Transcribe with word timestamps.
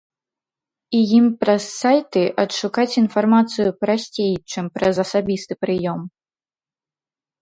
І 0.99 1.01
ім 1.17 1.25
праз 1.43 1.63
сайты 1.81 2.23
адшукаць 2.43 2.87
інфармацыю 3.03 3.69
прасцей, 3.83 4.33
чым 4.55 4.65
праз 4.79 4.95
асабісты 5.05 5.53
прыём. 5.67 5.99